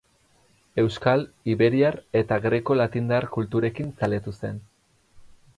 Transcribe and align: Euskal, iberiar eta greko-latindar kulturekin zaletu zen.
Euskal, 0.83 1.25
iberiar 1.55 1.99
eta 2.23 2.39
greko-latindar 2.47 3.31
kulturekin 3.39 3.95
zaletu 4.03 4.35
zen. 4.39 4.63